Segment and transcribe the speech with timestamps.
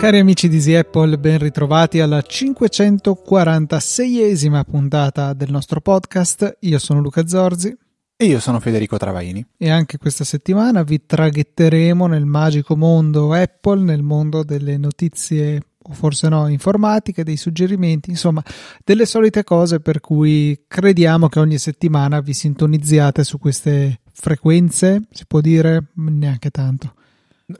[0.00, 6.56] Cari amici di Easy Apple, ben ritrovati alla 546esima puntata del nostro podcast.
[6.60, 7.76] Io sono Luca Zorzi.
[8.16, 9.46] E io sono Federico Travaini.
[9.58, 15.92] E anche questa settimana vi traghetteremo nel magico mondo Apple, nel mondo delle notizie o
[15.92, 18.42] forse no, informatiche, dei suggerimenti, insomma,
[18.84, 25.24] delle solite cose per cui crediamo che ogni settimana vi sintonizziate su queste frequenze, si
[25.26, 26.94] può dire neanche tanto.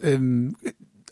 [0.02, 0.52] Ehm,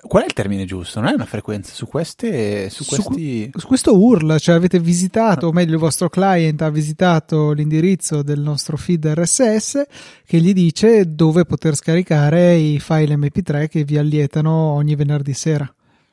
[0.01, 1.01] Qual è il termine giusto?
[1.01, 3.51] Non è una frequenza su queste su, questi...
[3.53, 8.23] su, su questo URL, cioè avete visitato, o meglio il vostro client ha visitato l'indirizzo
[8.23, 9.83] del nostro feed RSS
[10.25, 15.71] che gli dice dove poter scaricare i file MP3 che vi allietano ogni venerdì sera.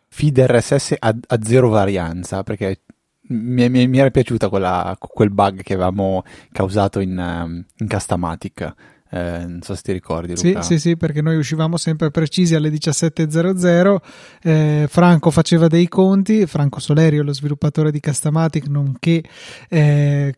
[0.08, 2.82] Feed RSS a, a zero varianza, perché
[3.28, 8.74] mi, mi, mi era piaciuta quella, quel bug che avevamo causato in, um, in Customatic
[9.16, 10.36] eh, non so se ti ricordi.
[10.36, 10.62] Luca.
[10.62, 13.98] Sì, sì, sì, perché noi uscivamo sempre precisi alle 17.00.
[14.42, 19.24] Eh, Franco faceva dei conti, Franco Solerio, lo sviluppatore di Castamatic, nonché
[19.70, 20.34] eh,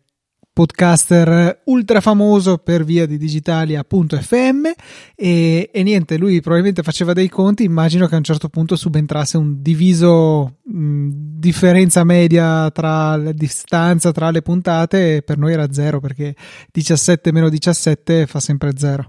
[0.58, 4.66] podcaster ultra famoso per via di digitalia.fm
[5.13, 9.38] e, e, niente, lui probabilmente faceva dei conti, immagino che a un certo punto subentrasse
[9.38, 15.17] un diviso mh, differenza media tra la distanza tra le puntate.
[15.17, 16.33] E per noi era zero perché
[16.72, 19.05] 17 meno 17 fa sempre zero.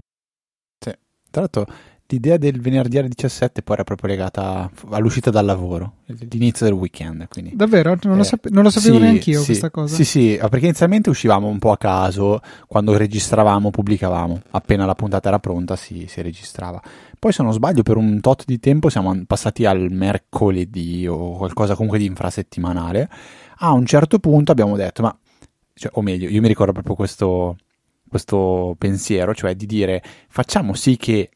[0.77, 0.91] Sì,
[1.31, 1.65] tra l'altro
[2.11, 5.93] l'idea del venerdì alle 17 poi era proprio legata all'uscita dal lavoro,
[6.29, 7.27] l'inizio del weekend.
[7.27, 7.55] Quindi.
[7.55, 7.97] Davvero?
[8.03, 9.95] Non lo, eh, sape- non lo sapevo sì, neanche io sì, questa cosa.
[9.95, 15.27] Sì, sì, perché inizialmente uscivamo un po' a caso, quando registravamo, pubblicavamo, appena la puntata
[15.27, 16.81] era pronta si, si registrava.
[17.17, 21.75] Poi se non sbaglio per un tot di tempo siamo passati al mercoledì o qualcosa
[21.75, 23.09] comunque di infrasettimanale.
[23.57, 25.15] A un certo punto abbiamo detto, ma,
[25.73, 27.57] cioè, o meglio, io mi ricordo proprio questo,
[28.07, 31.29] questo pensiero, cioè di dire facciamo sì che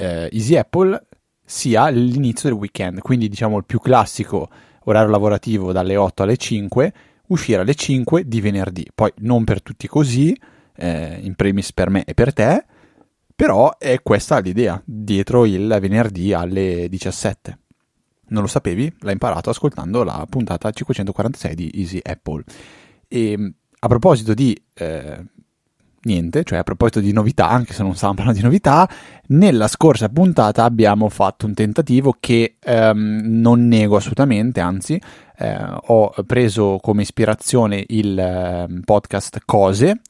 [0.00, 1.06] eh, Easy Apple
[1.44, 4.48] sia l'inizio del weekend, quindi diciamo il più classico
[4.84, 6.92] orario lavorativo dalle 8 alle 5,
[7.26, 8.86] uscire alle 5 di venerdì.
[8.94, 10.34] Poi non per tutti così,
[10.76, 12.64] eh, in premis per me e per te,
[13.34, 17.58] però è questa l'idea, dietro il venerdì alle 17.
[18.28, 18.92] Non lo sapevi?
[19.00, 22.44] L'hai imparato ascoltando la puntata 546 di Easy Apple.
[23.08, 25.24] E a proposito di eh,
[26.02, 28.88] niente, cioè a proposito di novità, anche se non stiamo parlando di novità,
[29.28, 35.00] nella scorsa puntata abbiamo fatto un tentativo che ehm, non nego assolutamente, anzi
[35.38, 40.00] eh, ho preso come ispirazione il eh, podcast Cose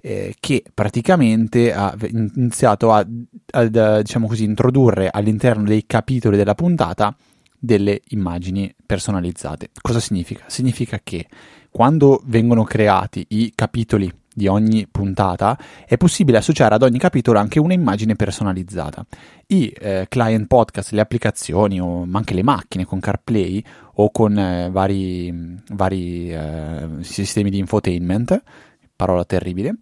[0.00, 3.06] eh, che praticamente ha iniziato a,
[3.52, 7.16] a diciamo così, introdurre all'interno dei capitoli della puntata
[7.58, 9.70] delle immagini personalizzate.
[9.80, 10.44] Cosa significa?
[10.48, 11.26] Significa che
[11.70, 15.56] quando vengono creati i capitoli di ogni puntata,
[15.86, 19.06] è possibile associare ad ogni capitolo anche un'immagine personalizzata.
[19.46, 23.64] I eh, client podcast, le applicazioni o anche le macchine con CarPlay
[23.94, 28.42] o con eh, vari, vari eh, sistemi di infotainment,
[28.96, 29.76] parola terribile,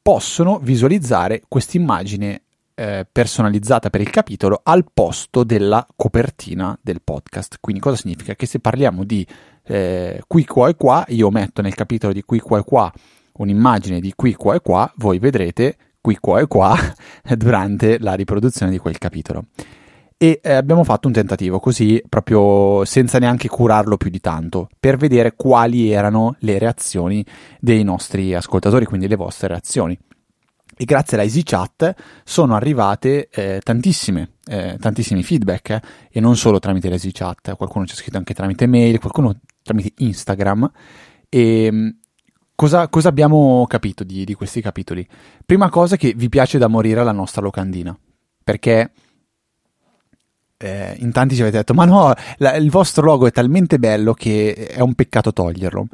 [0.00, 2.42] possono visualizzare quest'immagine
[2.74, 7.56] eh, personalizzata per il capitolo al posto della copertina del podcast.
[7.60, 8.34] Quindi cosa significa?
[8.34, 9.26] Che se parliamo di
[9.64, 12.92] eh, qui, qua e qua, io metto nel capitolo di qui, qua e qua
[13.38, 16.76] un'immagine di qui, qua e qua, voi vedrete qui, qua e qua
[17.36, 19.46] durante la riproduzione di quel capitolo.
[20.18, 24.96] E eh, abbiamo fatto un tentativo così, proprio senza neanche curarlo più di tanto, per
[24.96, 27.24] vedere quali erano le reazioni
[27.60, 29.98] dei nostri ascoltatori, quindi le vostre reazioni.
[30.78, 31.94] E grazie alla EasyChat
[32.24, 35.80] sono arrivate eh, tantissime, eh, tantissimi feedback, eh,
[36.10, 40.70] e non solo tramite l'EasyChat, qualcuno ci ha scritto anche tramite mail, qualcuno tramite Instagram.
[41.28, 41.96] E
[42.56, 45.06] Cosa, cosa, abbiamo capito di, di, questi capitoli?
[45.44, 47.94] Prima cosa che vi piace da morire la nostra locandina,
[48.42, 48.92] perché
[50.56, 54.14] eh, in tanti ci avete detto, ma no, la, il vostro logo è talmente bello
[54.14, 55.86] che è un peccato toglierlo.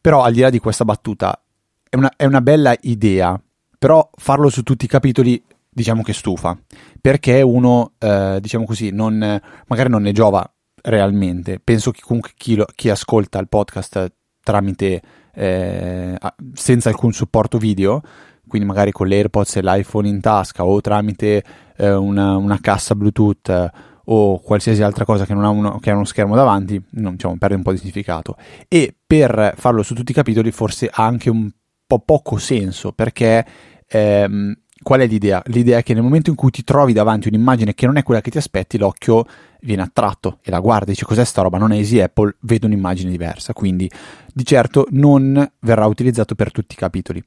[0.00, 1.42] Però al di là di questa battuta,
[1.88, 3.40] è una, è una bella idea,
[3.76, 6.56] però farlo su tutti i capitoli diciamo che stufa,
[7.00, 10.48] perché uno, eh, diciamo così, non, magari non ne giova
[10.82, 11.58] realmente.
[11.58, 15.02] Penso che comunque chi, lo, chi ascolta il podcast tramite
[15.36, 16.16] eh,
[16.54, 18.00] senza alcun supporto video,
[18.48, 21.44] quindi magari con l'AirPods e l'iPhone in tasca o tramite
[21.76, 23.70] eh, una, una, cassa Bluetooth eh,
[24.04, 27.36] o qualsiasi altra cosa che non ha uno, che ha uno schermo davanti, non, diciamo,
[27.38, 28.36] perde un po' di significato.
[28.68, 31.50] E per farlo su tutti i capitoli forse ha anche un
[31.86, 33.44] po' poco senso perché
[33.86, 35.42] ehm, qual è l'idea?
[35.46, 38.20] L'idea è che nel momento in cui ti trovi davanti un'immagine che non è quella
[38.20, 39.24] che ti aspetti, l'occhio
[39.60, 41.58] viene attratto e la guarda e dice cos'è sta roba?
[41.58, 43.52] Non è Easy Apple, vedo un'immagine diversa.
[43.52, 43.90] Quindi
[44.32, 47.24] di certo non verrà utilizzato per tutti i capitoli.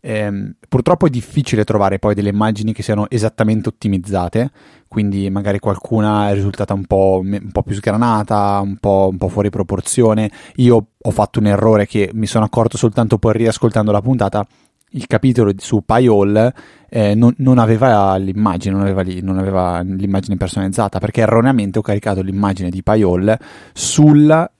[0.00, 4.50] Eh, purtroppo è difficile trovare poi delle immagini che siano esattamente ottimizzate,
[4.86, 9.28] quindi magari qualcuna è risultata un po', un po più sgranata, un po', un po',
[9.28, 10.30] fuori proporzione.
[10.56, 14.46] Io ho fatto un errore che mi sono accorto soltanto poi riascoltando la puntata.
[14.90, 16.52] Il capitolo su Payol
[16.88, 22.22] eh, non, non, aveva l'immagine, non aveva, non aveva l'immagine personalizzata perché erroneamente ho caricato
[22.22, 23.36] l'immagine di Payol
[23.72, 24.50] sul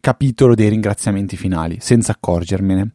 [0.00, 2.92] capitolo dei ringraziamenti finali senza accorgermene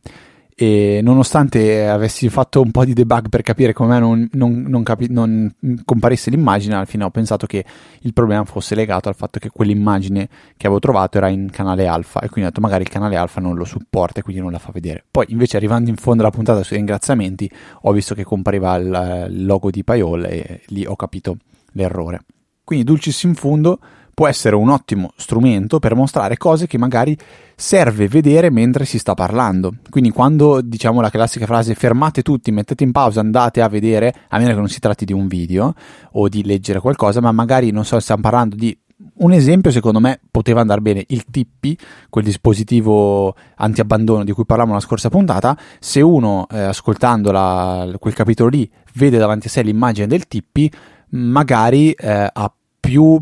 [0.59, 5.07] e nonostante avessi fatto un po' di debug per capire come non, non, non, capi-
[5.07, 5.53] non,
[5.85, 7.63] comparisse l'immagine, alla fine ho pensato che
[7.99, 10.27] il problema fosse legato al fatto che quell'immagine
[10.57, 13.39] che avevo trovato era in canale alfa e quindi ho detto magari il canale alfa
[13.39, 15.05] non lo supporta e quindi non la fa vedere.
[15.11, 17.47] Poi invece arrivando in fondo alla puntata sui ringraziamenti
[17.81, 21.37] ho visto che compariva il, il logo di Payol e lì ho capito
[21.73, 22.21] l'errore.
[22.63, 23.77] Quindi dulcis in fundo
[24.17, 27.15] può essere un ottimo strumento per mostrare cose che magari
[27.55, 29.75] serve vedere mentre si sta parlando.
[29.91, 34.39] Quindi quando diciamo la classica frase fermate tutti, mettete in pausa, andate a vedere, a
[34.39, 35.75] meno che non si tratti di un video
[36.13, 38.75] o di leggere qualcosa, ma magari non so, stiamo parlando di
[39.17, 41.77] un esempio secondo me poteva andare bene il Tippi,
[42.09, 48.15] quel dispositivo anti-abbandono di cui parlavamo la scorsa puntata, se uno eh, ascoltando la, quel
[48.15, 50.71] capitolo lì vede davanti a sé l'immagine del Tippi,
[51.09, 52.51] magari eh, ha
[52.87, 53.19] più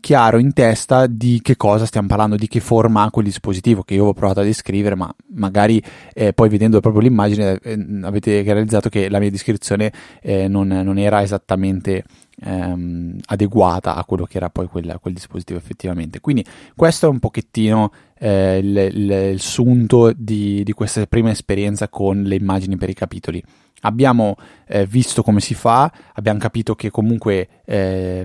[0.00, 3.94] chiaro in testa di che cosa stiamo parlando, di che forma ha quel dispositivo che
[3.94, 5.82] io ho provato a descrivere, ma magari
[6.12, 10.98] eh, poi vedendo proprio l'immagine eh, avete realizzato che la mia descrizione eh, non, non,
[10.98, 12.04] era esattamente
[12.42, 16.20] ehm, adeguata a quello che era poi quel, quel, dispositivo effettivamente.
[16.20, 16.44] Quindi
[16.74, 22.22] questo è un pochettino eh, il, il, il, sunto di, di questa prima esperienza con
[22.22, 23.42] le immagini per i capitoli.
[23.80, 24.36] Abbiamo
[24.66, 28.24] eh, visto come si fa, abbiamo capito che comunque eh,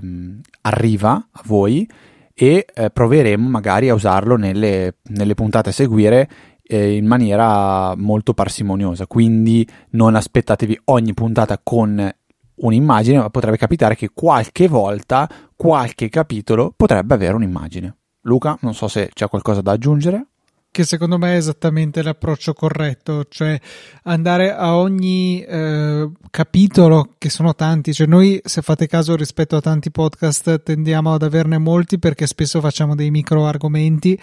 [0.62, 1.88] arriva a voi
[2.34, 6.28] e eh, proveremo magari a usarlo nelle, nelle puntate a seguire
[6.62, 9.06] eh, in maniera molto parsimoniosa.
[9.06, 12.12] Quindi non aspettatevi ogni puntata con
[12.56, 17.96] un'immagine, ma potrebbe capitare che qualche volta qualche capitolo potrebbe avere un'immagine.
[18.22, 20.26] Luca, non so se c'è qualcosa da aggiungere
[20.76, 23.58] che secondo me è esattamente l'approccio corretto, cioè
[24.02, 29.62] andare a ogni eh, capitolo, che sono tanti, cioè noi se fate caso rispetto a
[29.62, 34.20] tanti podcast tendiamo ad averne molti perché spesso facciamo dei micro argomenti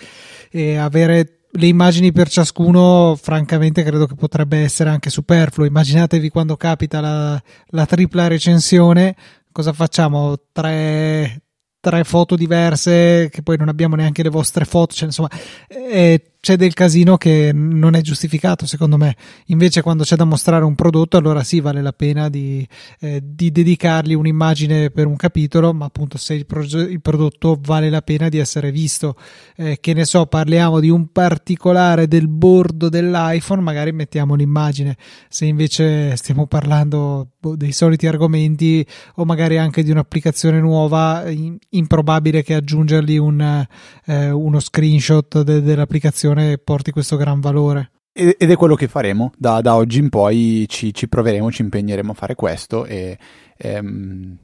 [0.52, 5.66] e avere le immagini per ciascuno, francamente, credo che potrebbe essere anche superfluo.
[5.66, 9.16] Immaginatevi quando capita la, la tripla recensione,
[9.52, 10.36] cosa facciamo?
[10.52, 11.42] Tre,
[11.80, 15.30] tre foto diverse, che poi non abbiamo neanche le vostre foto, cioè, insomma,
[15.68, 19.16] eh, c'è del casino che non è giustificato secondo me.
[19.46, 22.68] Invece quando c'è da mostrare un prodotto allora sì vale la pena di,
[23.00, 27.90] eh, di dedicargli un'immagine per un capitolo ma appunto se il, pro- il prodotto vale
[27.90, 29.16] la pena di essere visto.
[29.56, 34.98] Eh, che ne so parliamo di un particolare del bordo dell'iPhone magari mettiamo l'immagine.
[35.30, 38.86] Se invece stiamo parlando boh, dei soliti argomenti
[39.16, 41.24] o magari anche di un'applicazione nuova
[41.70, 43.66] improbabile che aggiungergli un,
[44.08, 47.92] eh, uno screenshot de- dell'applicazione e porti questo gran valore.
[48.16, 52.12] Ed è quello che faremo, da, da oggi in poi ci, ci, proveremo, ci impegneremo
[52.12, 53.18] a fare questo e
[53.58, 54.38] ehm,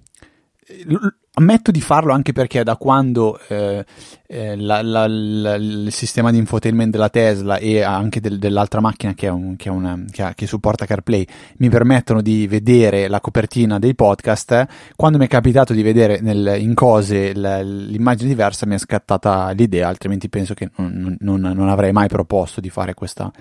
[1.34, 3.86] ammetto di farlo anche perché da quando eh,
[4.28, 9.14] eh, la, la, la, il sistema di infotainment della Tesla e anche del, dell'altra macchina
[9.14, 11.26] che, un, che, una, che, ha, che, supporta CarPlay
[11.58, 16.58] mi permettono di vedere la copertina dei podcast, quando mi è capitato di vedere nel,
[16.60, 21.92] in cose l'immagine diversa mi è scattata l'idea, altrimenti penso che non, non, non avrei
[21.92, 23.32] mai proposto di fare questa,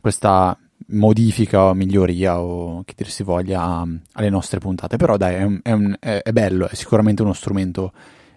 [0.00, 0.58] questa
[0.90, 4.96] modifica o miglioria o che dir si voglia alle nostre puntate.
[4.96, 7.92] Però dai, è, un, è, un, è bello, è sicuramente uno strumento,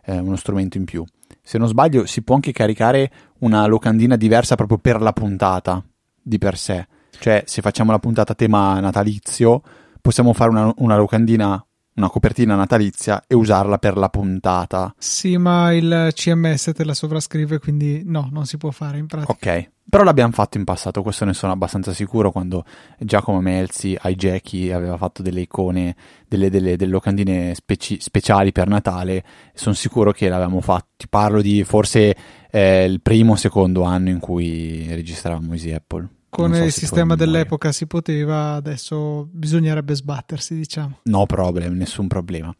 [0.05, 1.05] eh, uno strumento in più.
[1.41, 5.83] Se non sbaglio, si può anche caricare una locandina diversa proprio per la puntata
[6.21, 6.87] di per sé.
[7.19, 9.61] Cioè, se facciamo la puntata tema natalizio,
[9.99, 11.63] possiamo fare una, una locandina
[11.95, 14.93] una copertina natalizia e usarla per la puntata.
[14.97, 19.31] Sì, ma il CMS te la sovrascrive, quindi no, non si può fare in pratica.
[19.31, 22.63] Ok, però l'abbiamo fatto in passato, questo ne sono abbastanza sicuro, quando
[22.97, 25.95] Giacomo Melzi ai Jackie aveva fatto delle icone,
[26.27, 30.87] delle, delle, delle locandine speci- speciali per Natale, sono sicuro che l'avevamo fatto.
[30.95, 32.15] Ti parlo di forse
[32.49, 37.15] eh, il primo o secondo anno in cui registravamo Easy Apple con so il sistema
[37.15, 40.99] dell'epoca si poteva, adesso bisognerebbe sbattersi, diciamo.
[41.03, 42.55] No problem, nessun problema.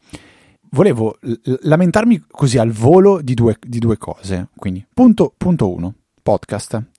[0.71, 4.49] Volevo l- lamentarmi così al volo di due, di due cose.
[4.55, 6.73] Quindi, punto, punto uno, podcast.
[6.73, 6.89] Mi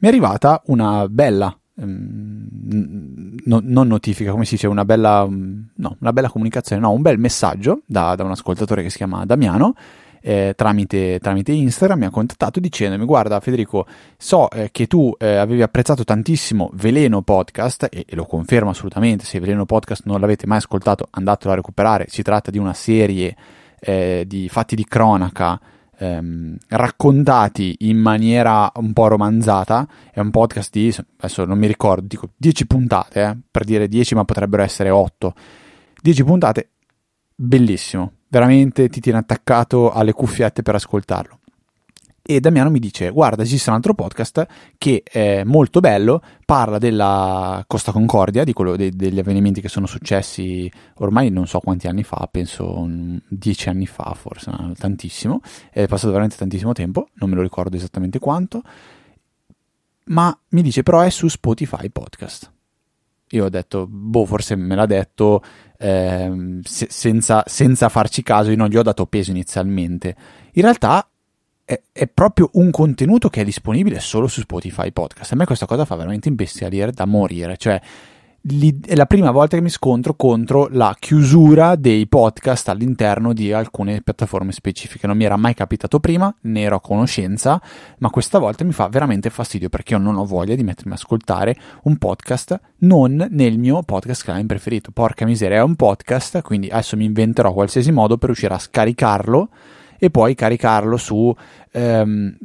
[0.00, 6.12] è arrivata una bella um, no, non notifica, come si dice, una bella, no, una
[6.12, 9.74] bella comunicazione, no, un bel messaggio da, da un ascoltatore che si chiama Damiano
[10.20, 13.86] eh, tramite, tramite, Instagram mi ha contattato dicendomi guarda Federico
[14.16, 19.24] so eh, che tu eh, avevi apprezzato tantissimo Veleno Podcast e, e, lo confermo assolutamente
[19.24, 22.06] se Veleno Podcast non l'avete mai ascoltato andatelo a recuperare.
[22.08, 23.34] Si tratta di una serie
[23.80, 25.58] eh, di fatti di cronaca
[25.96, 29.86] ehm, raccontati in maniera un po' romanzata.
[30.12, 34.14] È un podcast di adesso non mi ricordo dico 10 puntate eh, per dire 10
[34.14, 35.34] ma potrebbero essere 8
[36.02, 36.68] 10 puntate
[37.42, 41.38] bellissimo veramente ti tiene attaccato alle cuffiette per ascoltarlo.
[42.22, 44.46] E Damiano mi dice: Guarda, esiste un altro podcast
[44.78, 49.86] che è molto bello, parla della Costa Concordia, di quello, de, degli avvenimenti che sono
[49.86, 52.86] successi ormai non so quanti anni fa, penso
[53.26, 55.40] dieci anni fa, forse tantissimo.
[55.70, 58.62] È passato veramente tantissimo tempo, non me lo ricordo esattamente quanto.
[60.04, 62.52] Ma mi dice: Però è su Spotify Podcast.
[63.30, 65.42] Io ho detto, boh, forse me l'ha detto
[65.78, 70.16] eh, se, senza, senza, farci caso, io non gli ho dato peso inizialmente.
[70.52, 71.08] In realtà
[71.64, 75.32] è, è, proprio un contenuto che è disponibile solo su Spotify Podcast.
[75.32, 77.56] A me questa cosa fa veramente imbestialire da morire.
[77.56, 77.80] Cioè,
[78.42, 84.00] è la prima volta che mi scontro contro la chiusura dei podcast all'interno di alcune
[84.00, 85.06] piattaforme specifiche.
[85.06, 87.60] Non mi era mai capitato prima, ne ero a conoscenza,
[87.98, 90.94] ma questa volta mi fa veramente fastidio perché io non ho voglia di mettermi a
[90.94, 94.90] ascoltare un podcast non nel mio podcast client preferito.
[94.90, 99.48] Porca miseria, è un podcast, quindi adesso mi inventerò qualsiasi modo per riuscire a scaricarlo
[99.98, 101.34] e poi caricarlo su
[101.72, 102.36] ehm,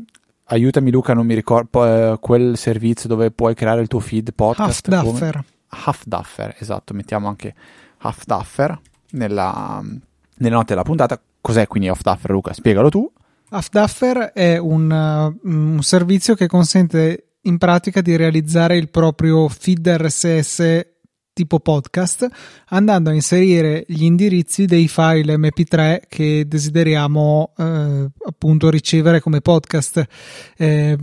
[0.47, 4.91] aiutami Luca, non mi ricordo eh, quel servizio dove puoi creare il tuo feed podcast.
[4.91, 7.53] Half Half-Duffer, esatto, mettiamo anche
[7.97, 8.79] Half-Duffer
[9.11, 11.19] nella, nelle note della puntata.
[11.41, 12.53] Cos'è quindi Half-Duffer, Luca?
[12.53, 13.11] Spiegalo tu.
[13.49, 19.87] Half-Duffer è un, uh, un servizio che consente in pratica di realizzare il proprio feed
[19.87, 20.93] RSS
[21.35, 22.27] tipo podcast
[22.67, 30.05] andando a inserire gli indirizzi dei file mp3 che desideriamo eh, appunto ricevere come podcast
[30.55, 30.97] eh,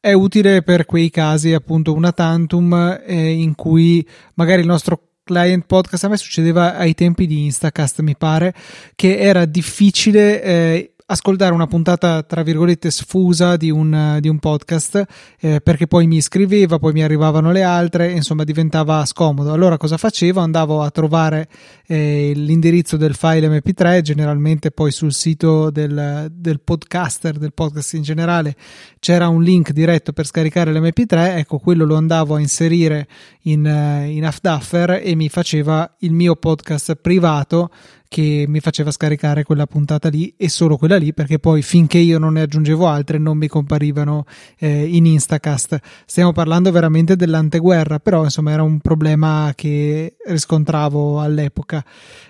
[0.00, 5.66] è utile per quei casi appunto una tantum eh, in cui magari il nostro client
[5.66, 8.54] podcast a me succedeva ai tempi di Instacast mi pare
[8.94, 15.04] che era difficile eh, ascoltare una puntata tra virgolette sfusa di un, di un podcast
[15.40, 19.52] eh, perché poi mi iscriveva, poi mi arrivavano le altre, insomma diventava scomodo.
[19.52, 20.40] Allora cosa facevo?
[20.40, 21.48] Andavo a trovare
[21.86, 28.02] eh, l'indirizzo del file MP3, generalmente poi sul sito del, del podcaster, del podcast in
[28.02, 28.54] generale,
[29.00, 33.08] c'era un link diretto per scaricare l'MP3, ecco quello lo andavo a inserire
[33.42, 37.70] in, in Afduffer e mi faceva il mio podcast privato
[38.10, 42.18] che mi faceva scaricare quella puntata lì e solo quella lì perché poi finché io
[42.18, 44.24] non ne aggiungevo altre non mi comparivano
[44.58, 45.78] eh, in Instacast.
[46.06, 51.84] Stiamo parlando veramente dell'anteguerra, però insomma era un problema che riscontravo all'epoca.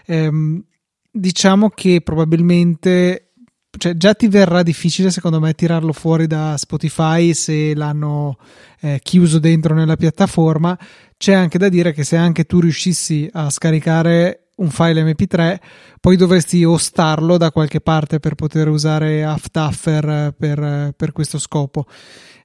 [0.04, 0.62] Ehm,
[1.10, 3.30] diciamo che probabilmente
[3.78, 8.36] cioè, già ti verrà difficile secondo me tirarlo fuori da Spotify se l'hanno
[8.80, 10.78] eh, chiuso dentro nella piattaforma.
[11.16, 15.58] C'è anche da dire che se anche tu riuscissi a scaricare un file MP3,
[16.00, 21.86] poi dovresti ostarlo da qualche parte per poter usare Aftaffer per, per questo scopo.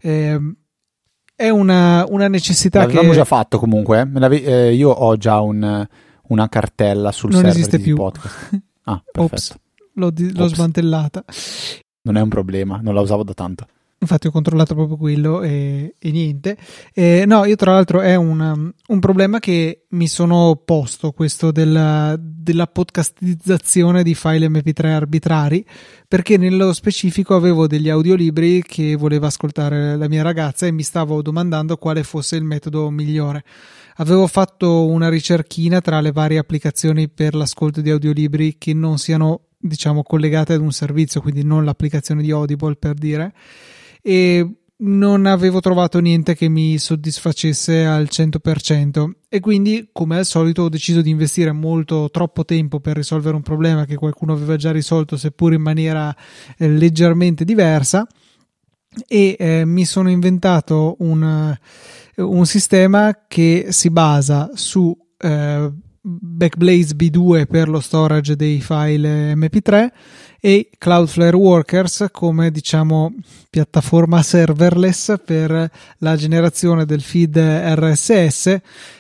[0.01, 0.39] Eh,
[1.35, 3.15] è una, una necessità L'avevamo che...
[3.15, 4.43] già fatto comunque, eh?
[4.43, 5.87] eh, io ho già un,
[6.27, 8.61] una cartella sul non server di podcast.
[8.87, 9.33] Ah, perfetto.
[9.33, 9.55] Ops,
[9.93, 11.25] l'ho, di- l'ho smantellata.
[12.03, 13.65] Non è un problema, non la usavo da tanto
[13.97, 16.57] infatti ho controllato proprio quello e, e niente.
[16.93, 22.15] Eh, no, io tra l'altro è un, un, problema che mi sono posto, questo della,
[22.19, 25.65] della podcastizzazione di file mp3 arbitrari,
[26.07, 31.21] perché nello specifico avevo degli audiolibri che voleva ascoltare la mia ragazza e mi stavo
[31.21, 33.43] domandando quale fosse il metodo migliore.
[33.97, 39.41] Avevo fatto una ricerchina tra le varie applicazioni per l'ascolto di audiolibri che non siano
[39.57, 43.33] diciamo collegate ad un servizio, quindi non l'applicazione di Audible per dire
[44.07, 44.47] e
[44.77, 50.69] non avevo trovato niente che mi soddisfacesse al 100% e quindi come al solito ho
[50.69, 55.17] deciso di investire molto troppo tempo per risolvere un problema che qualcuno aveva già risolto
[55.17, 56.15] seppur in maniera
[56.55, 58.07] eh, leggermente diversa.
[59.07, 61.57] E eh, mi sono inventato un,
[62.17, 65.71] un, sistema che si basa su eh,
[66.01, 69.89] Backblaze B2 per lo storage dei file MP3
[70.45, 73.11] e Cloudflare Workers come diciamo
[73.49, 78.59] piattaforma serverless per la generazione del feed RSS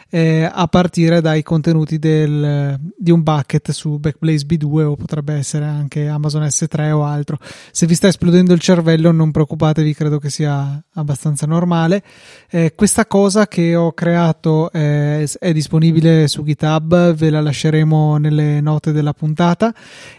[0.09, 5.65] eh, a partire dai contenuti del, di un bucket su Backblaze B2 o potrebbe essere
[5.65, 7.37] anche Amazon S3 o altro.
[7.69, 12.01] Se vi sta esplodendo il cervello non preoccupatevi, credo che sia abbastanza normale.
[12.49, 18.61] Eh, questa cosa che ho creato è, è disponibile su GitHub, ve la lasceremo nelle
[18.61, 19.71] note della puntata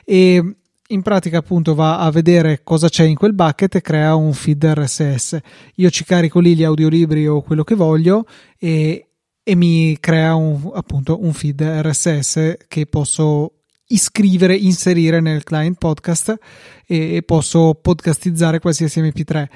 [0.04, 0.54] e
[0.88, 4.64] in pratica appunto va a vedere cosa c'è in quel bucket e crea un feed
[4.64, 5.38] RSS.
[5.76, 8.26] Io ci carico lì gli audiolibri o quello che voglio
[8.58, 9.08] e,
[9.42, 13.52] e mi crea un, appunto un feed RSS che posso
[13.88, 16.34] iscrivere, inserire nel client podcast
[16.86, 19.46] e, e posso podcastizzare qualsiasi MP3.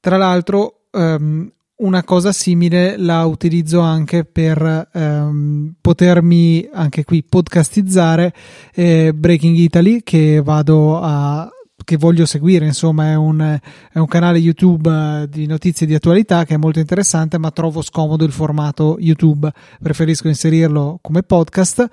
[0.00, 8.32] Tra l'altro um, una cosa simile la utilizzo anche per ehm, potermi anche qui podcastizzare
[8.74, 11.48] eh, Breaking Italy che vado a
[11.88, 16.44] che voglio seguire, insomma è un, è un canale YouTube eh, di notizie di attualità
[16.44, 19.50] che è molto interessante, ma trovo scomodo il formato YouTube,
[19.82, 21.88] preferisco inserirlo come podcast.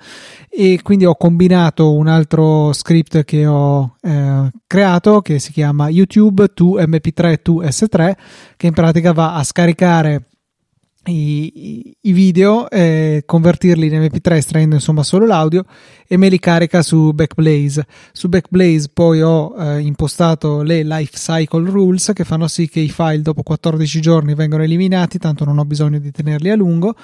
[0.50, 6.52] E quindi ho combinato un altro script che ho eh, creato che si chiama YouTube
[6.52, 8.12] to MP3 to S3
[8.54, 10.26] che in pratica va a scaricare
[11.06, 15.64] i, i video, eh, convertirli in MP3 estraendo insomma solo l'audio
[16.06, 17.86] e me li carica su Backblaze.
[18.12, 22.88] Su Backblaze poi ho eh, impostato le life cycle rules che fanno sì che i
[22.88, 26.94] file dopo 14 giorni vengano eliminati, tanto non ho bisogno di tenerli a lungo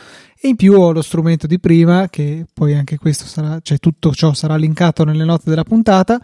[0.40, 4.12] e in più ho lo strumento di prima che poi anche questo sarà, cioè tutto
[4.12, 6.20] ciò sarà linkato nelle note della puntata.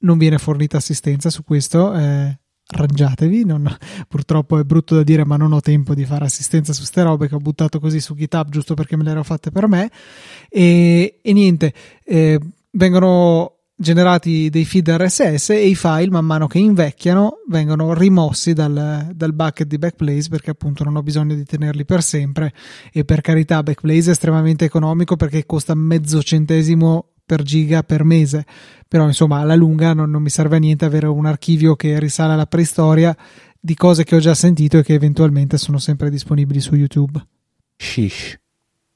[0.00, 2.38] Non viene fornita assistenza su questo, eh,
[2.72, 3.44] arrangiatevi.
[3.44, 3.68] Non,
[4.08, 7.28] purtroppo è brutto da dire, ma non ho tempo di fare assistenza su ste robe
[7.28, 9.90] che ho buttato così su GitHub giusto perché me le ero fatte per me.
[10.48, 11.72] E, e niente,
[12.04, 12.38] eh,
[12.70, 19.10] vengono generati dei feed RSS e i file man mano che invecchiano vengono rimossi dal,
[19.12, 22.54] dal, bucket di Backblaze perché appunto non ho bisogno di tenerli per sempre
[22.92, 28.46] e per carità Backblaze è estremamente economico perché costa mezzo centesimo per giga per mese.
[28.86, 32.34] Però insomma, alla lunga non, non mi serve a niente avere un archivio che risale
[32.34, 33.16] alla preistoria
[33.58, 37.24] di cose che ho già sentito e che eventualmente sono sempre disponibili su YouTube.
[37.76, 38.38] Shish.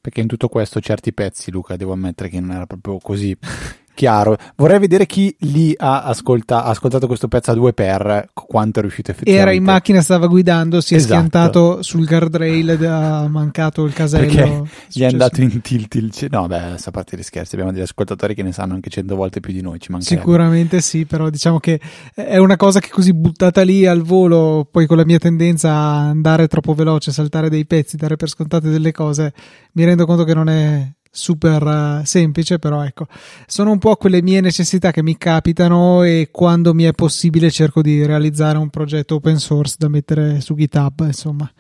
[0.01, 3.37] Perché in tutto questo certi pezzi, Luca, devo ammettere che non era proprio così
[3.97, 4.37] chiaro.
[4.55, 8.83] Vorrei vedere chi lì ha, ascolta, ha ascoltato questo pezzo a due per quanto è
[8.83, 9.51] riuscito effettivamente.
[9.51, 11.15] Era in macchina, stava guidando, si è esatto.
[11.15, 14.27] schiantato sul guardrail, ha mancato il casello.
[14.27, 14.63] Perché
[14.93, 16.13] gli è andato in tilt il...
[16.31, 19.41] No, beh, a parte gli scherzi, abbiamo degli ascoltatori che ne sanno anche cento volte
[19.41, 21.81] più di noi, ci Sicuramente sì, però diciamo che
[22.15, 26.09] è una cosa che così buttata lì al volo, poi con la mia tendenza a
[26.09, 29.33] andare troppo veloce, saltare dei pezzi, dare per scontate delle cose,
[29.73, 33.07] mi rendo conto che non è super uh, semplice, però ecco,
[33.47, 37.81] sono un po' quelle mie necessità che mi capitano e quando mi è possibile cerco
[37.81, 41.51] di realizzare un progetto open source da mettere su GitHub, insomma.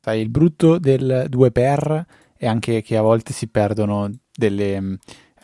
[0.00, 2.04] Sai, il brutto del 2x
[2.36, 4.94] è anche che a volte si perdono delle, mm,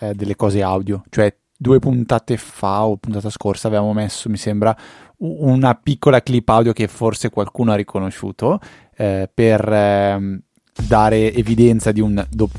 [0.00, 4.76] eh, delle cose audio, cioè due puntate fa o puntata scorsa avevamo messo, mi sembra,
[5.18, 8.58] una piccola clip audio che forse qualcuno ha riconosciuto
[8.96, 10.40] eh, per eh,
[10.86, 12.58] dare evidenza di un doppio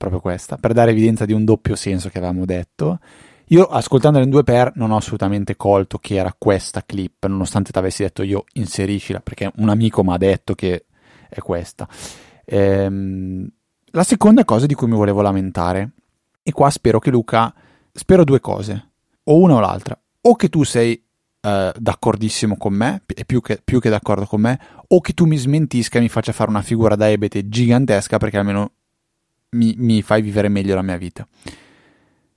[0.00, 3.00] proprio questa, per dare evidenza di un doppio senso che avevamo detto.
[3.48, 7.76] Io ascoltandola in due per non ho assolutamente colto che era questa clip, nonostante ti
[7.76, 10.86] avessi detto io inseriscila, perché un amico mi ha detto che
[11.28, 11.86] è questa.
[12.46, 13.46] Ehm,
[13.90, 15.90] la seconda cosa di cui mi volevo lamentare,
[16.42, 17.52] e qua spero che Luca,
[17.92, 18.92] spero due cose,
[19.24, 20.94] o una o l'altra, o che tu sei
[21.42, 25.26] eh, d'accordissimo con me, e più che, più che d'accordo con me, o che tu
[25.26, 28.72] mi smentisca e mi faccia fare una figura da ebete gigantesca, perché almeno
[29.50, 31.26] mi, mi fai vivere meglio la mia vita.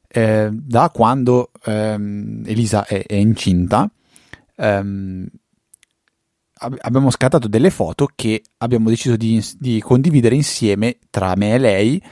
[0.07, 3.89] Eh, da quando ehm, Elisa è, è incinta,
[4.55, 5.27] ehm,
[6.53, 11.57] ab- abbiamo scattato delle foto che abbiamo deciso di, di, condividere insieme tra me e
[11.57, 12.03] lei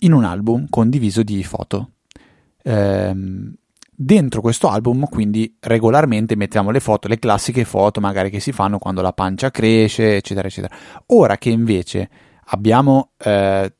[0.00, 1.90] in un album condiviso di foto.
[2.62, 3.54] Ehm,
[3.98, 8.78] dentro questo album quindi regolarmente mettiamo le foto, le classiche foto magari che si fanno
[8.78, 10.74] quando la pancia cresce, eccetera, eccetera.
[11.06, 12.08] Ora che invece
[12.46, 13.72] abbiamo eh,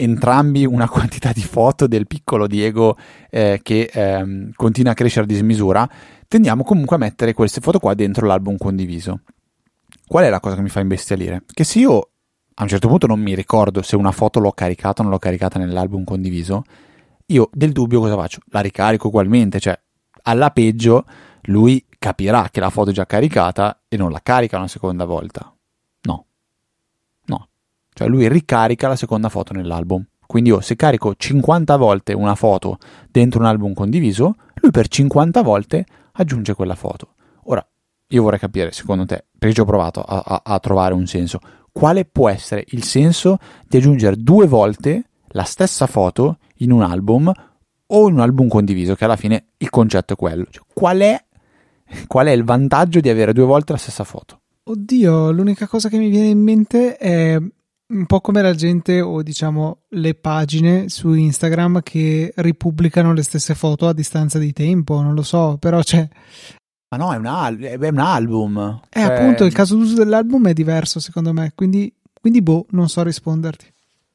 [0.00, 2.96] entrambi una quantità di foto del piccolo Diego
[3.30, 5.88] eh, che ehm, continua a crescere a dismisura,
[6.26, 9.20] tendiamo comunque a mettere queste foto qua dentro l'album condiviso.
[10.06, 11.44] Qual è la cosa che mi fa imbestialire?
[11.52, 12.10] Che se io
[12.54, 15.18] a un certo punto non mi ricordo se una foto l'ho caricata o non l'ho
[15.18, 16.64] caricata nell'album condiviso,
[17.26, 18.40] io del dubbio cosa faccio?
[18.50, 19.78] La ricarico ugualmente, cioè
[20.22, 21.04] alla peggio
[21.44, 25.54] lui capirà che la foto è già caricata e non la carica una seconda volta.
[27.92, 30.04] Cioè lui ricarica la seconda foto nell'album.
[30.26, 32.78] Quindi io se carico 50 volte una foto
[33.10, 37.14] dentro un album condiviso, lui per 50 volte aggiunge quella foto.
[37.44, 37.66] Ora,
[38.08, 41.40] io vorrei capire, secondo te, perché ci ho provato a, a, a trovare un senso,
[41.72, 47.32] quale può essere il senso di aggiungere due volte la stessa foto in un album
[47.86, 50.46] o in un album condiviso, che alla fine il concetto è quello.
[50.48, 51.24] Cioè, qual, è,
[52.06, 54.40] qual è il vantaggio di avere due volte la stessa foto?
[54.62, 57.36] Oddio, l'unica cosa che mi viene in mente è
[57.90, 63.54] un po' come la gente o diciamo le pagine su Instagram che ripubblicano le stesse
[63.54, 66.08] foto a distanza di tempo, non lo so, però c'è...
[66.88, 68.80] Ma no, è un, al- è un album.
[68.88, 69.12] Eh, cioè...
[69.12, 73.64] appunto, il caso d'uso dell'album è diverso secondo me, quindi, quindi boh, non so risponderti.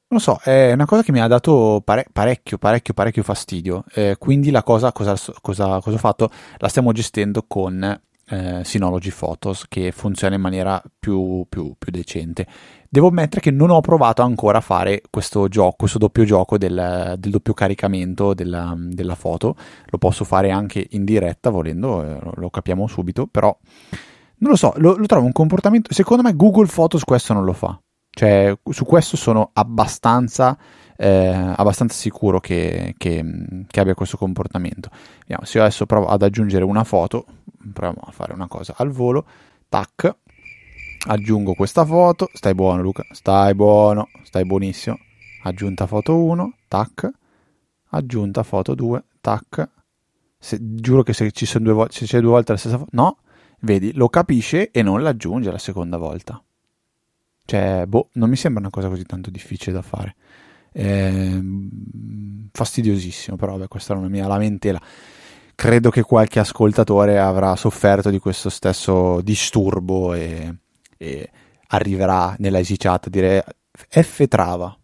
[0.07, 3.83] Non lo so, è una cosa che mi ha dato pare- parecchio, parecchio, parecchio fastidio.
[3.93, 6.29] Eh, quindi la cosa, cosa, cosa, cosa ho fatto?
[6.57, 12.47] La stiamo gestendo con eh, Synology Photos che funziona in maniera più, più, più, decente.
[12.89, 17.15] Devo ammettere che non ho provato ancora a fare questo gioco, questo doppio gioco del,
[17.17, 19.55] del doppio caricamento della, della, foto.
[19.88, 23.55] Lo posso fare anche in diretta volendo, eh, lo capiamo subito, però
[24.38, 25.93] non lo so, lo, lo trovo un comportamento.
[25.93, 27.79] Secondo me Google Photos questo non lo fa.
[28.15, 30.57] Cioè, su questo sono abbastanza,
[30.95, 33.25] eh, abbastanza sicuro che, che,
[33.67, 34.89] che, abbia questo comportamento.
[35.19, 37.25] Vediamo, se io adesso provo ad aggiungere una foto,
[37.71, 38.73] proviamo a fare una cosa.
[38.78, 39.25] Al volo,
[39.69, 40.15] tac,
[41.08, 44.97] aggiungo questa foto, stai buono Luca, stai buono, stai buonissimo,
[45.43, 47.10] aggiunta foto 1, tac,
[47.89, 49.69] aggiunta foto 2, tac,
[50.38, 52.89] se, giuro che se ci sono due volte, se c'è due volte la stessa foto,
[52.93, 53.17] no,
[53.62, 56.41] vedi, lo capisce e non l'aggiunge la seconda volta.
[57.45, 60.15] Cioè, boh, non mi sembra una cosa così tanto difficile da fare.
[60.71, 61.41] Eh,
[62.51, 64.82] fastidiosissimo, però vabbè, questa è una mia lamentela.
[65.55, 70.53] Credo che qualche ascoltatore avrà sofferto di questo stesso disturbo e,
[70.97, 71.29] e
[71.67, 74.77] arriverà nella easy chat a dire F trava.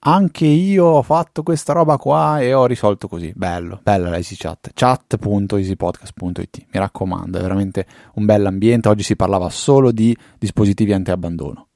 [0.00, 3.32] Anche io ho fatto questa roba qua e ho risolto così.
[3.34, 4.70] Bello, bella la easy chat.
[4.74, 6.66] chat.easypodcast.it.
[6.72, 8.88] Mi raccomando, è veramente un bell'ambiente.
[8.88, 11.67] Oggi si parlava solo di dispositivi anti-abbandono.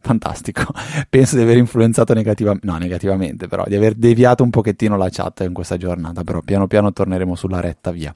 [0.00, 0.64] Fantastico.
[1.08, 5.40] Penso di aver influenzato negativamente, no, negativamente, però di aver deviato un pochettino la chat
[5.46, 8.14] in questa giornata, però piano piano torneremo sulla retta via.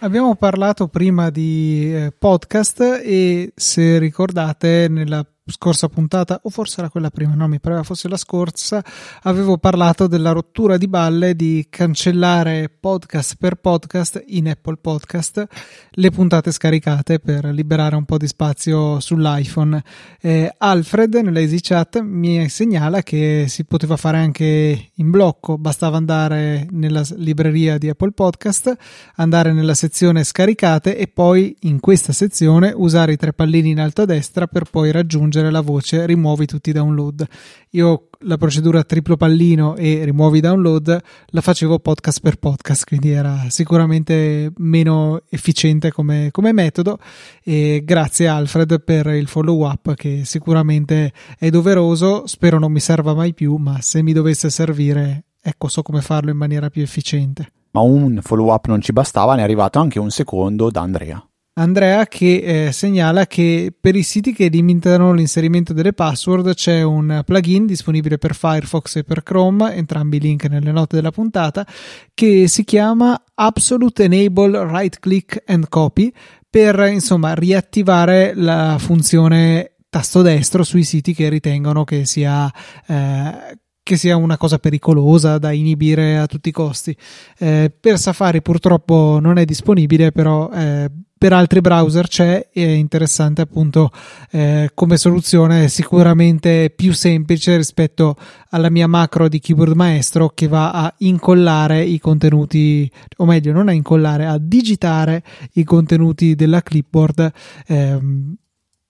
[0.00, 6.88] Abbiamo parlato prima di eh, podcast e se ricordate nella scorsa puntata, o forse era
[6.88, 8.82] quella prima, no, mi pareva fosse la scorsa,
[9.22, 15.46] avevo parlato della rottura di balle di cancellare podcast per podcast in Apple Podcast
[15.90, 19.82] le puntate scaricate per liberare un po' di spazio sull'iPhone.
[20.20, 26.68] Eh, Alfred nell'Easy Chat mi segnala che si poteva fare anche in blocco, bastava andare
[26.70, 28.76] nella libreria di Apple Podcast,
[29.16, 34.02] andare nella sezione scaricate e poi in questa sezione usare i tre pallini in alto
[34.02, 37.26] a destra per poi raggiungere aggiungere la voce rimuovi tutti i download.
[37.70, 43.10] Io la procedura triplo pallino e rimuovi i download la facevo podcast per podcast, quindi
[43.10, 46.98] era sicuramente meno efficiente come, come metodo.
[47.42, 52.26] E grazie Alfred per il follow up che sicuramente è doveroso.
[52.26, 56.30] Spero non mi serva mai più, ma se mi dovesse servire, ecco, so come farlo
[56.30, 57.48] in maniera più efficiente.
[57.70, 61.26] Ma un follow up non ci bastava, ne è arrivato anche un secondo da Andrea.
[61.54, 67.22] Andrea che eh, segnala che per i siti che limitano l'inserimento delle password c'è un
[67.26, 71.66] plugin disponibile per Firefox e per Chrome, entrambi i link nelle note della puntata,
[72.14, 76.10] che si chiama Absolute Enable Right Click and Copy
[76.48, 82.50] per insomma riattivare la funzione tasto destro sui siti che ritengono che sia
[82.86, 86.96] eh, che sia una cosa pericolosa da inibire a tutti i costi.
[87.38, 90.88] Eh, per Safari purtroppo non è disponibile, però eh,
[91.22, 93.92] per altri browser c'è è interessante appunto
[94.32, 95.68] eh, come soluzione.
[95.68, 98.16] Sicuramente più semplice rispetto
[98.50, 103.68] alla mia macro di keyboard maestro che va a incollare i contenuti o meglio non
[103.68, 107.32] a incollare a digitare i contenuti della clipboard
[107.68, 108.34] ehm,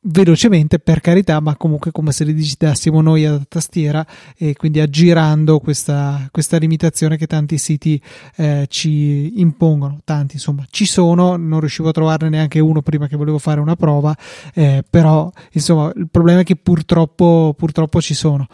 [0.05, 4.05] velocemente per carità ma comunque come se li digitassimo noi a tastiera
[4.37, 8.01] e quindi aggirando questa, questa limitazione che tanti siti
[8.37, 10.01] eh, ci impongono.
[10.05, 13.77] Tanti insomma ci sono non riuscivo a trovarne neanche uno prima che volevo fare una
[13.77, 14.17] prova
[14.55, 18.47] eh, però insomma il problema è che purtroppo purtroppo ci sono.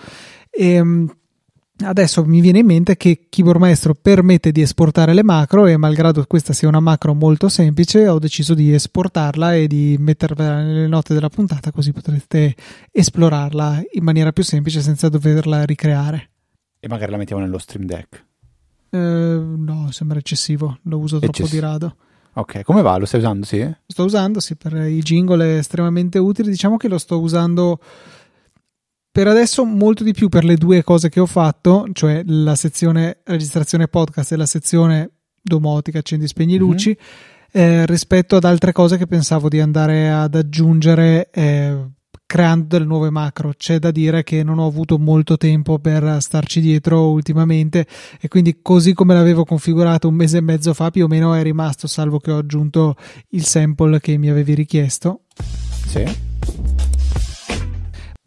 [0.51, 1.18] E, ehm,
[1.81, 6.25] Adesso mi viene in mente che Keyboard Maestro permette di esportare le macro e malgrado
[6.27, 11.15] questa sia una macro molto semplice ho deciso di esportarla e di metterla nelle note
[11.15, 12.57] della puntata così potrete
[12.91, 16.31] esplorarla in maniera più semplice senza doverla ricreare.
[16.81, 18.25] E magari la mettiamo nello Stream Deck?
[18.91, 21.97] Eh, no, sembra eccessivo, lo uso troppo Eccess- di rado.
[22.35, 22.97] Ok, come va?
[22.97, 23.45] Lo stai usando?
[23.45, 23.69] Sì?
[23.87, 26.51] Sto usando, sì, per i jingle è estremamente utile.
[26.51, 27.81] Diciamo che lo sto usando
[29.11, 33.19] per adesso molto di più per le due cose che ho fatto, cioè la sezione
[33.25, 36.61] registrazione podcast e la sezione domotica, accendi spegni mhm.
[36.61, 37.81] luci, mm-hmm.
[37.81, 41.77] eh, rispetto ad altre cose che pensavo di andare ad aggiungere eh,
[42.29, 43.55] creando delle nuove macro.
[43.57, 47.87] C'è da dire che non ho avuto molto tempo per starci dietro ultimamente
[48.21, 51.43] e quindi così come l'avevo configurato un mese e mezzo fa più o meno è
[51.43, 52.97] rimasto, salvo che ho aggiunto
[53.31, 55.23] il sample che mi avevi richiesto.
[55.87, 56.88] Sì.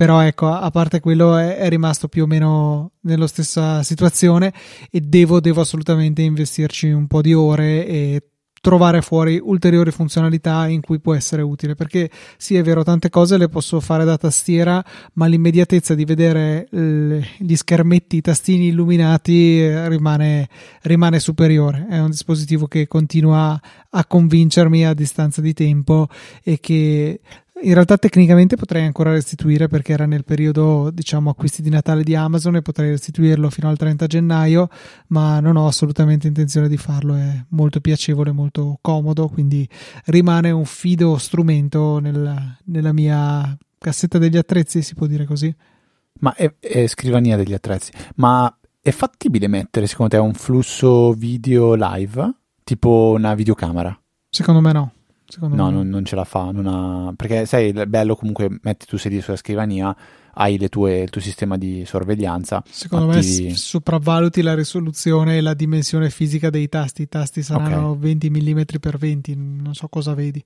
[0.02, 4.52] Però ecco, a parte quello è, è rimasto più o meno nella stessa situazione
[4.90, 8.24] e devo, devo assolutamente investirci un po' di ore e
[8.62, 11.76] trovare fuori ulteriori funzionalità in cui può essere utile.
[11.76, 14.84] Perché sì è vero tante cose le posso fare da tastiera
[15.14, 20.50] ma l'immediatezza di vedere gli schermetti i tastini illuminati eh, rimane,
[20.82, 21.86] rimane superiore.
[21.88, 26.08] È un dispositivo che continua a convincermi a distanza di tempo
[26.42, 27.20] e che
[27.62, 32.16] in realtà tecnicamente potrei ancora restituire perché era nel periodo diciamo acquisti di Natale di
[32.16, 34.70] Amazon e potrei restituirlo fino al 30 gennaio
[35.08, 39.68] ma non ho assolutamente intenzione di farlo è molto piacevole molto comodo quindi
[40.06, 45.54] rimane un fido strumento nel, nella mia cassetta degli attrezzi si può dire così?
[46.20, 47.92] Ma è, è scrivania degli attrezzi.
[48.16, 52.32] Ma è fattibile mettere secondo te un flusso video live?
[52.64, 54.00] Tipo una videocamera?
[54.30, 54.92] Secondo me no
[55.32, 55.72] Secondo no, me.
[55.72, 56.50] non, non, ce la fa.
[56.50, 57.14] Ha...
[57.16, 59.96] Perché sai, il bello comunque metti tu sedili sulla scrivania,
[60.34, 62.62] hai tue, il tuo sistema di sorveglianza.
[62.70, 63.46] Secondo attivi...
[63.46, 67.04] me sopravvaluti la risoluzione e la dimensione fisica dei tasti.
[67.04, 68.02] I tasti saranno okay.
[68.02, 70.44] 20 mm per 20, non so cosa vedi.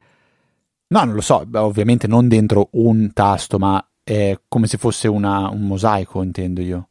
[0.87, 5.49] No, non lo so, ovviamente non dentro un tasto, ma è come se fosse una,
[5.49, 6.89] un mosaico, intendo io.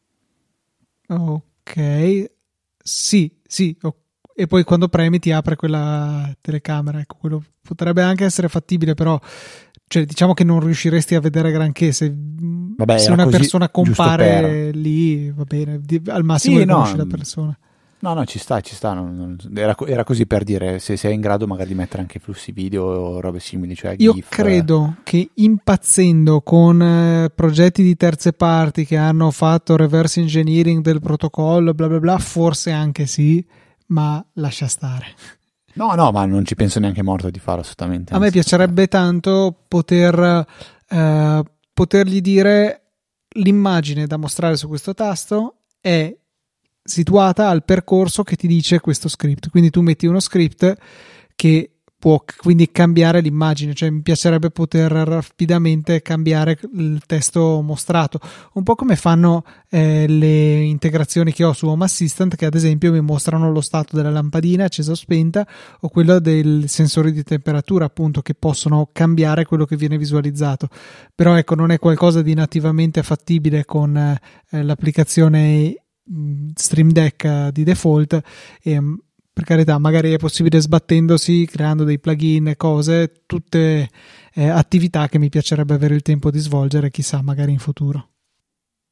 [1.07, 2.31] Ok,
[2.83, 4.03] sì, sì, ok
[4.35, 6.99] e poi quando premi ti apre quella telecamera.
[7.01, 9.19] Ecco, quello potrebbe anche essere fattibile, però
[9.87, 15.31] cioè, diciamo che non riusciresti a vedere granché se, Vabbè, se una persona compare lì,
[15.31, 17.59] va bene, al massimo sì, riconosci no, la persona.
[18.01, 18.93] No, no, ci sta, ci sta.
[18.93, 22.19] Non, non, era, era, così per dire se sei in grado magari di mettere anche
[22.19, 23.75] flussi video o robe simili.
[23.75, 24.29] Cioè Io GIF.
[24.29, 31.01] credo che impazzendo con eh, progetti di terze parti che hanno fatto reverse engineering del
[31.01, 33.43] protocollo, bla bla bla, forse anche sì
[33.87, 35.07] ma lascia stare.
[35.75, 38.15] No, no, ma non ci penso neanche morto di farlo assolutamente.
[38.15, 40.47] A me piacerebbe tanto poter
[40.89, 41.43] eh,
[41.75, 42.83] potergli dire
[43.37, 46.17] l'immagine da mostrare su questo tasto è
[46.83, 49.51] situata al percorso che ti dice questo script.
[49.51, 50.77] Quindi tu metti uno script
[51.35, 51.74] che
[52.05, 58.21] può quindi cambiare l'immagine, cioè mi piacerebbe poter rapidamente cambiare il testo mostrato,
[58.53, 62.93] un po' come fanno eh, le integrazioni che ho su Home Assistant che ad esempio
[62.93, 65.49] mi mostrano lo stato della lampadina accesa o spenta
[65.81, 70.69] o quello dei sensori di temperatura appunto che possono cambiare quello che viene visualizzato,
[71.15, 75.75] però ecco non è qualcosa di nativamente fattibile con eh, l'applicazione
[76.13, 78.21] mm, Stream Deck di default
[78.63, 78.79] e
[79.35, 83.91] per carità, magari è possibile sbattendosi, creando dei plugin e cose, tutte
[84.33, 88.11] eh, attività che mi piacerebbe avere il tempo di svolgere, chissà, magari in futuro.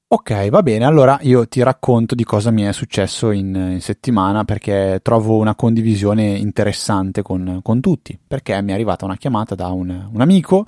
[0.08, 4.44] Ok, va bene, allora io ti racconto di cosa mi è successo in, in settimana
[4.44, 9.68] perché trovo una condivisione interessante con, con, tutti, perché mi è arrivata una chiamata da
[9.68, 10.66] un, un amico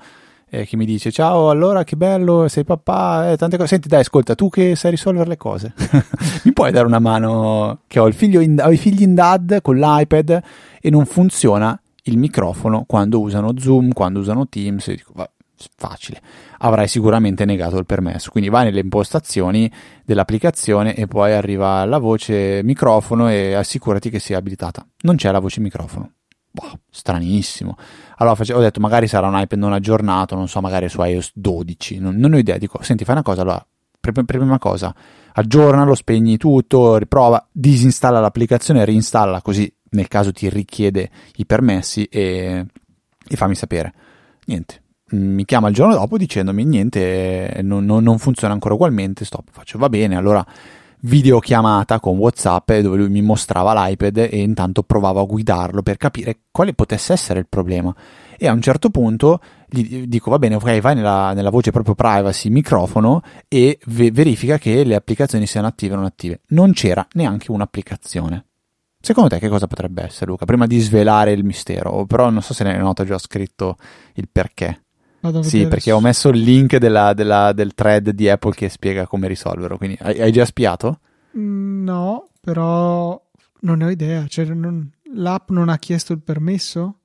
[0.61, 4.01] eh, che mi dice ciao allora che bello sei papà eh, tante cose senti dai
[4.01, 5.75] ascolta tu che sai risolvere le cose
[6.45, 10.43] mi puoi dare una mano che ho, in, ho i figli in dad con l'iPad
[10.81, 15.29] e non funziona il microfono quando usano Zoom quando usano Teams dico va,
[15.77, 16.21] facile
[16.65, 18.31] avrai sicuramente negato il permesso.
[18.31, 19.71] Quindi vai nelle impostazioni
[20.05, 24.87] dell'applicazione e poi arriva la voce microfono e assicurati che sia abilitata.
[25.03, 26.13] Non c'è la voce microfono
[26.55, 27.77] boh, stranissimo.
[28.19, 31.33] Allora face- ho detto, magari sarà un iPad non aggiornato, non so, magari su iOS
[31.35, 32.59] 12, non, non ho idea.
[32.59, 33.67] Dico, senti, fai una cosa, allora,
[34.01, 34.95] per, prima cosa,
[35.33, 42.65] aggiornalo, spegni tutto, riprova, disinstalla l'applicazione, reinstalla, così nel caso ti richiede i permessi e,
[43.27, 43.93] e fammi sapere.
[44.47, 44.83] Niente.
[45.07, 49.25] Mi chiama il giorno dopo dicendomi niente, non, non, non funziona ancora ugualmente.
[49.25, 49.49] Stop.
[49.51, 50.45] Faccio va bene, allora
[51.05, 56.41] videochiamata con WhatsApp dove lui mi mostrava l'iPad e intanto provavo a guidarlo per capire
[56.51, 57.95] quale potesse essere il problema.
[58.37, 61.95] E a un certo punto gli dico: Va bene, ok, vai nella, nella voce proprio
[61.95, 66.41] privacy, microfono e ve- verifica che le applicazioni siano attive o non attive.
[66.49, 68.47] Non c'era neanche un'applicazione.
[69.01, 70.47] Secondo te che cosa potrebbe essere, Luca?
[70.47, 73.77] Prima di svelare il mistero, però non so se ne nota già scritto
[74.15, 74.84] il perché.
[75.41, 79.27] Sì, perché ho messo il link della, della, del thread di Apple che spiega come
[79.29, 79.79] risolverlo.
[79.79, 81.01] Quindi hai, hai già spiato?
[81.39, 83.21] Mm, no, però
[83.61, 84.27] non ne ho idea.
[84.27, 86.99] Cioè, non, l'app non ha chiesto il permesso?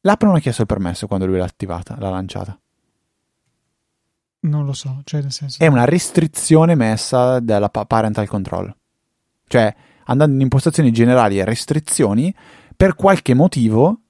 [0.00, 2.58] L'app non ha chiesto il permesso quando lui l'ha attivata, l'ha lanciata.
[4.40, 5.62] Non lo so, cioè nel senso...
[5.62, 8.74] È una restrizione messa dalla parental control.
[9.46, 12.34] Cioè, andando in impostazioni generali e restrizioni,
[12.76, 14.00] per qualche motivo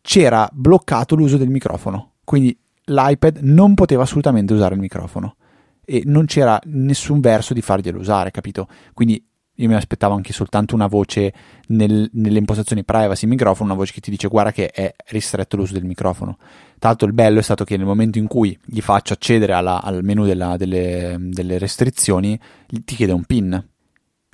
[0.00, 2.14] c'era bloccato l'uso del microfono.
[2.24, 5.36] Quindi l'iPad non poteva assolutamente usare il microfono
[5.84, 8.68] e non c'era nessun verso di farglielo usare, capito?
[8.92, 9.24] Quindi
[9.56, 11.32] io mi aspettavo anche soltanto una voce
[11.68, 15.74] nel, nelle impostazioni privacy microfono, una voce che ti dice guarda che è ristretto l'uso
[15.74, 16.38] del microfono.
[16.78, 19.82] Tra l'altro il bello è stato che nel momento in cui gli faccio accedere alla,
[19.82, 23.68] al menu della, delle, delle, restrizioni, ti chiede un pin.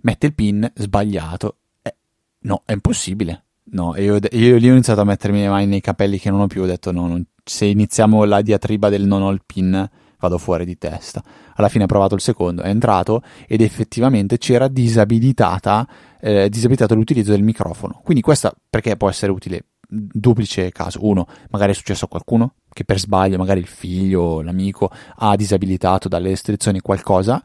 [0.03, 1.57] Mette il pin sbagliato.
[1.83, 1.95] Eh,
[2.41, 3.45] no, è impossibile.
[3.71, 6.47] No, io, io lì ho iniziato a mettermi le mani nei capelli che non ho
[6.47, 9.89] più, ho detto no, non, se iniziamo la diatriba del non il pin
[10.21, 11.23] vado fuori di testa.
[11.55, 15.89] Alla fine ha provato il secondo, è entrato ed effettivamente c'era disabilitata,
[16.21, 18.01] eh, disabilitato l'utilizzo del microfono.
[18.03, 19.65] Quindi questa perché può essere utile?
[19.91, 20.99] Duplice caso.
[21.03, 26.09] Uno, magari è successo a qualcuno che per sbaglio, magari il figlio, l'amico, ha disabilitato
[26.09, 27.43] dalle restrizioni qualcosa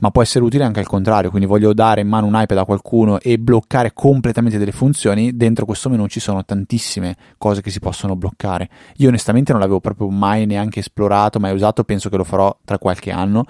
[0.00, 2.64] ma può essere utile anche al contrario, quindi voglio dare in mano un iPad a
[2.64, 7.78] qualcuno e bloccare completamente delle funzioni, dentro questo menu ci sono tantissime cose che si
[7.78, 8.68] possono bloccare.
[8.96, 12.78] Io onestamente non l'avevo proprio mai neanche esplorato, mai usato, penso che lo farò tra
[12.78, 13.44] qualche anno,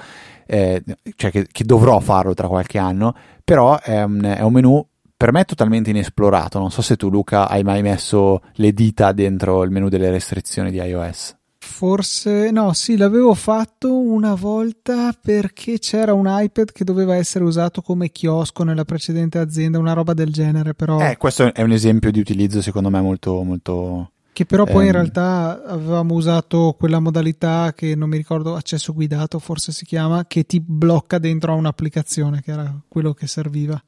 [0.46, 0.82] eh,
[1.16, 5.44] cioè che, che, dovrò farlo tra qualche anno, però un, è un menu per me
[5.44, 9.88] totalmente inesplorato, non so se tu Luca hai mai messo le dita dentro il menu
[9.88, 11.36] delle restrizioni di iOS.
[11.76, 17.82] Forse no, sì, l'avevo fatto una volta perché c'era un iPad che doveva essere usato
[17.82, 22.12] come chiosco nella precedente azienda, una roba del genere, però Eh, questo è un esempio
[22.12, 24.86] di utilizzo secondo me molto molto che però poi ehm...
[24.86, 30.26] in realtà avevamo usato quella modalità che non mi ricordo, accesso guidato forse si chiama,
[30.28, 33.82] che ti blocca dentro a un'applicazione, che era quello che serviva.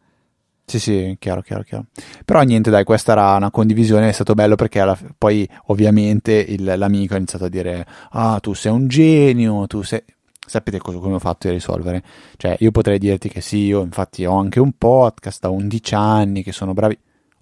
[0.68, 1.84] Sì, sì, chiaro, chiaro, chiaro.
[2.24, 6.64] Però niente, dai, questa era una condivisione, è stato bello perché alla, poi ovviamente il,
[6.64, 10.02] l'amico ha iniziato a dire, ah, tu sei un genio, tu sei...
[10.44, 12.02] Sapete cosa, come ho fatto a risolvere?
[12.36, 16.42] Cioè, io potrei dirti che sì, io infatti ho anche un podcast da 11 anni,
[16.42, 16.98] che sono bravi.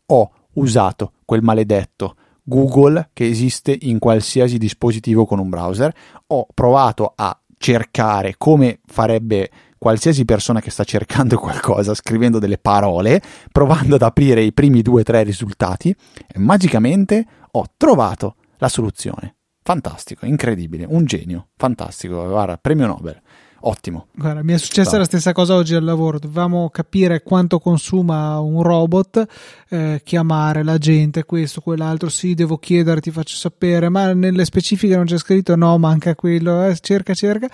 [0.07, 5.95] Ho usato quel maledetto Google che esiste in qualsiasi dispositivo con un browser.
[6.29, 13.21] Ho provato a cercare come farebbe qualsiasi persona che sta cercando qualcosa, scrivendo delle parole,
[13.53, 15.95] provando ad aprire i primi due o tre risultati
[16.27, 19.37] e magicamente ho trovato la soluzione.
[19.63, 23.21] Fantastico, incredibile, un genio, fantastico, guarda, premio Nobel.
[23.67, 24.09] Ottimo.
[24.13, 26.19] Guarda, mi è successa la stessa cosa oggi al lavoro.
[26.19, 29.27] Dovevamo capire quanto consuma un robot,
[29.71, 32.11] eh, chiamare la gente, questo, quell'altro.
[32.11, 36.67] Sì, devo chiedere, ti faccio sapere, ma nelle specifiche non c'è scritto no, manca quello.
[36.67, 37.49] Eh, cerca, cerca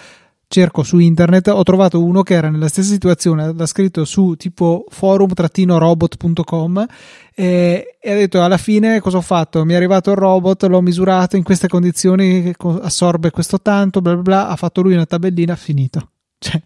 [0.53, 4.85] cerco su internet, ho trovato uno che era nella stessa situazione, l'ha scritto su tipo
[4.89, 6.87] forum-robot.com
[7.33, 9.65] e, e ha detto alla fine cosa ho fatto?
[9.65, 14.23] Mi è arrivato il robot, l'ho misurato in queste condizioni, assorbe questo tanto, bla bla
[14.23, 16.11] bla, ha fatto lui una tabellina, finito.
[16.41, 16.61] Cioè,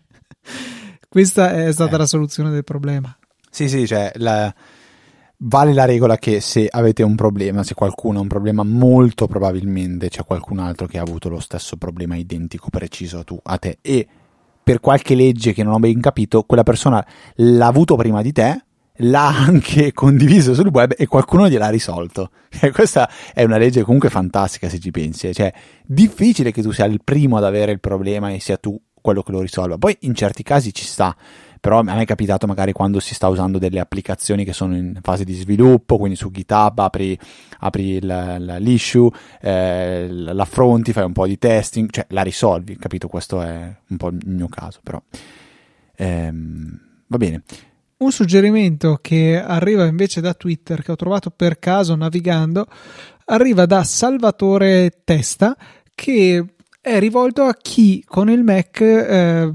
[1.09, 1.99] questa è stata eh.
[1.99, 3.15] la soluzione del problema.
[3.51, 4.55] Sì, sì, cioè la
[5.39, 10.09] vale la regola che se avete un problema, se qualcuno ha un problema, molto probabilmente
[10.09, 13.79] c'è qualcun altro che ha avuto lo stesso problema identico, preciso a, tu, a te.
[13.81, 14.07] E
[14.63, 17.05] per qualche legge che non ho ben capito, quella persona
[17.37, 18.65] l'ha avuto prima di te,
[18.99, 22.31] l'ha anche condiviso sul web e qualcuno gliel'ha risolto.
[22.61, 25.35] E questa è una legge comunque fantastica se ci pensi.
[25.35, 25.53] Cioè,
[25.85, 29.33] difficile che tu sia il primo ad avere il problema e sia tu quello che
[29.33, 29.77] lo risolva.
[29.77, 31.15] Poi in certi casi ci sta
[31.65, 34.99] però a me è capitato magari quando si sta usando delle applicazioni che sono in
[35.01, 37.19] fase di sviluppo, quindi su GitHub apri,
[37.61, 39.09] apri l'issue,
[39.41, 43.09] eh, l'affronti, fai un po' di testing, cioè la risolvi, capito?
[43.09, 45.01] Questo è un po' il mio caso, però
[45.97, 47.43] ehm, va bene.
[47.97, 52.67] Un suggerimento che arriva invece da Twitter, che ho trovato per caso navigando,
[53.25, 55.57] arriva da Salvatore Testa,
[55.95, 56.45] che
[56.83, 59.51] è rivolto a chi con il Mac eh,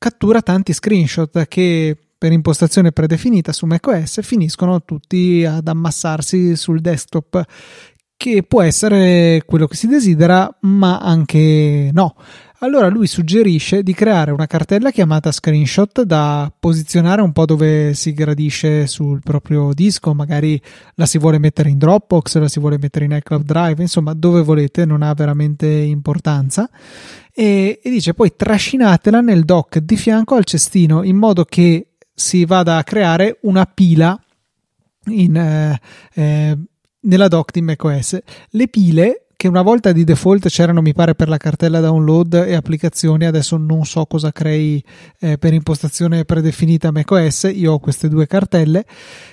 [0.00, 7.44] cattura tanti screenshot che per impostazione predefinita su macOS finiscono tutti ad ammassarsi sul desktop
[8.16, 12.16] che può essere quello che si desidera ma anche no
[12.60, 18.12] allora lui suggerisce di creare una cartella chiamata screenshot da posizionare un po' dove si
[18.12, 20.60] gradisce sul proprio disco, magari
[20.94, 24.42] la si vuole mettere in Dropbox, la si vuole mettere in iCloud Drive, insomma dove
[24.42, 26.68] volete, non ha veramente importanza.
[27.32, 32.44] E, e dice poi trascinatela nel dock di fianco al cestino in modo che si
[32.44, 34.20] vada a creare una pila
[35.06, 35.80] in, eh,
[36.12, 36.58] eh,
[37.00, 38.18] nella dock di macOS.
[38.50, 42.54] Le pile che una volta di default c'erano mi pare per la cartella download e
[42.54, 43.24] applicazioni.
[43.24, 44.84] Adesso non so cosa crei
[45.18, 47.50] eh, per impostazione predefinita macOS.
[47.54, 48.84] Io ho queste due cartelle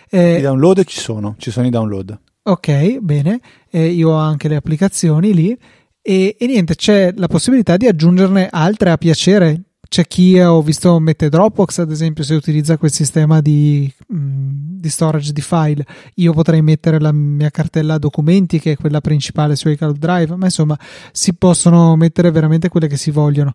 [0.10, 2.18] eh, i download ci sono ci sono i download.
[2.44, 3.42] Ok bene.
[3.70, 5.60] Eh, io ho anche le applicazioni lì.
[6.02, 11.00] E, e niente c'è la possibilità di aggiungerne altre a piacere c'è chi ho visto
[11.00, 15.86] mette Dropbox ad esempio se utilizza quel sistema di, mm, di, storage di file.
[16.16, 20.46] Io potrei mettere la mia cartella documenti che è quella principale su iCloud Drive ma
[20.46, 20.78] insomma
[21.12, 23.54] si possono mettere veramente quelle che si vogliono.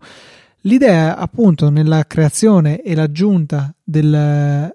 [0.63, 4.73] L'idea appunto nella creazione e l'aggiunta del,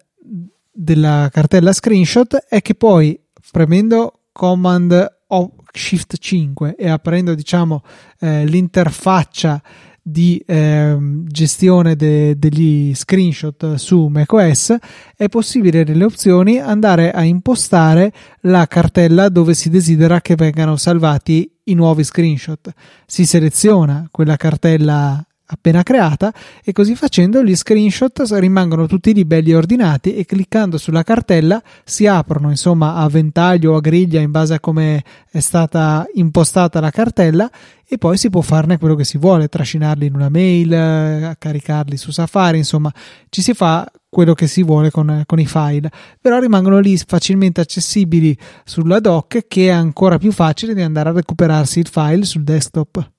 [0.72, 3.18] della cartella screenshot è che poi
[3.52, 7.84] premendo command o shift 5 e aprendo diciamo
[8.20, 9.62] eh, l'interfaccia
[10.10, 14.74] di eh, gestione de- degli screenshot su macOS
[15.18, 21.52] è possibile nelle opzioni andare a impostare la cartella dove si desidera che vengano salvati
[21.66, 22.72] i nuovi screenshot.
[23.06, 26.34] Si seleziona quella cartella appena creata
[26.64, 32.06] e così facendo gli screenshot rimangono tutti lì belli ordinati e cliccando sulla cartella si
[32.06, 36.90] aprono insomma a ventaglio o a griglia in base a come è stata impostata la
[36.90, 37.50] cartella
[37.88, 42.12] e poi si può farne quello che si vuole, trascinarli in una mail, caricarli su
[42.12, 42.92] Safari, insomma
[43.30, 45.90] ci si fa quello che si vuole con, con i file,
[46.20, 51.14] però rimangono lì facilmente accessibili sulla dock che è ancora più facile di andare a
[51.14, 53.12] recuperarsi il file sul desktop.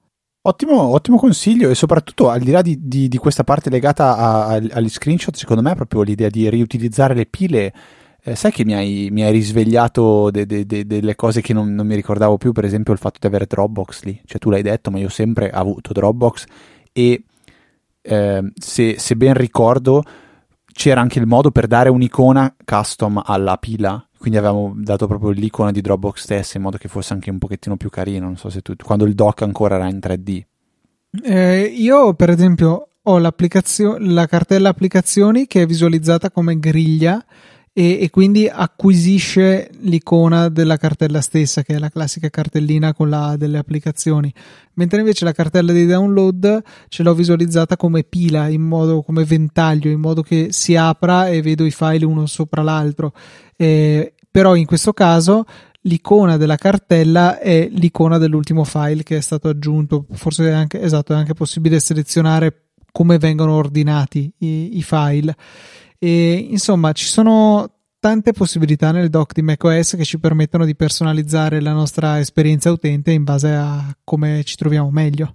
[0.49, 4.47] Ottimo, ottimo, consiglio e soprattutto al di là di, di, di questa parte legata a,
[4.47, 7.71] a, agli screenshot, secondo me è proprio l'idea di riutilizzare le pile.
[8.23, 11.75] Eh, sai che mi hai, mi hai risvegliato de, de, de, delle cose che non,
[11.75, 14.19] non, mi ricordavo più, per esempio il fatto di avere Dropbox lì.
[14.25, 16.47] Cioè tu l'hai detto, ma io ho sempre avuto Dropbox
[16.93, 17.25] e
[18.01, 20.03] eh, se, se ben ricordo
[20.73, 25.71] c'era anche il modo per dare un'icona custom alla pila quindi avevamo dato proprio l'icona
[25.71, 28.61] di Dropbox stessa in modo che fosse anche un pochettino più carino, non so se
[28.61, 30.43] tu, quando il dock ancora era in 3D.
[31.23, 37.25] Eh, io per esempio ho la cartella applicazioni che è visualizzata come griglia
[37.79, 43.37] e, e, quindi acquisisce l'icona della cartella stessa, che è la classica cartellina con la
[43.37, 44.35] delle applicazioni.
[44.75, 49.91] Mentre invece la cartella di download ce l'ho visualizzata come pila, in modo come ventaglio,
[49.91, 53.13] in modo che si apra e vedo i file uno sopra l'altro.
[53.55, 55.45] Eh, però in questo caso
[55.83, 60.05] l'icona della cartella è l'icona dell'ultimo file che è stato aggiunto.
[60.15, 65.37] Forse è anche, esatto, è anche possibile selezionare come vengono ordinati i, i file.
[65.99, 67.71] E insomma, ci sono
[68.01, 73.11] tante possibilità nel dock di macOS che ci permettono di personalizzare la nostra esperienza utente
[73.11, 75.35] in base a come ci troviamo meglio.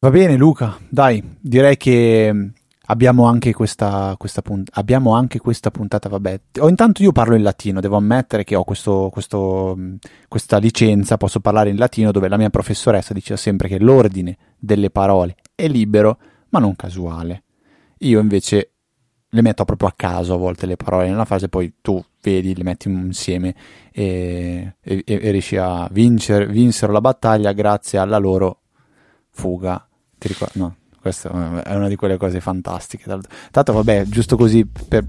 [0.00, 2.52] Va bene, Luca, dai, direi che
[2.86, 6.08] abbiamo anche questa, questa, punt- abbiamo anche questa puntata.
[6.08, 9.76] Vabbè, o intanto io parlo in latino, devo ammettere che ho questo, questo,
[10.28, 14.90] questa licenza, posso parlare in latino, dove la mia professoressa diceva sempre che l'ordine delle
[14.90, 16.18] parole è libero,
[16.50, 17.42] ma non casuale.
[17.98, 18.74] Io invece
[19.30, 22.62] le metto proprio a caso a volte le parole nella frase, poi tu vedi, le
[22.62, 23.54] metti insieme
[23.92, 28.60] e, e, e riesci a vincere, vinsero la battaglia grazie alla loro
[29.30, 29.86] fuga.
[30.16, 30.52] Ti ricordo?
[30.58, 33.04] No, questa è una di quelle cose fantastiche.
[33.50, 35.06] Tanto, vabbè, giusto così per...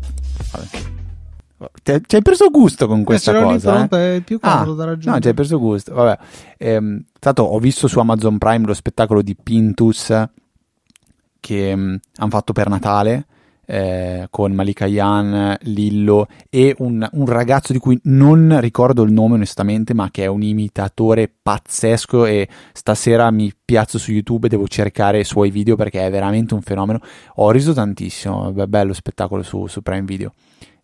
[1.84, 3.88] Ti hai preso gusto con questa eh, cosa?
[3.89, 4.15] Eh?
[4.17, 5.15] È più comodo ah, da raggiungere.
[5.15, 5.93] No, ci hai preso gusto.
[5.93, 6.17] Vabbè.
[6.57, 10.13] Ehm, tanto ho visto su Amazon Prime lo spettacolo di Pintus
[11.41, 13.26] che mm, hanno fatto per Natale
[13.72, 19.36] eh, con Malika Yan, Lillo e un, un, ragazzo di cui non ricordo il nome
[19.36, 24.67] onestamente, ma che è un imitatore pazzesco e stasera mi piazzo su YouTube e devo
[24.67, 26.99] cercare i suoi video perché è veramente un fenomeno.
[27.36, 30.34] Ho riso tantissimo, è bello spettacolo su, su Prime Video.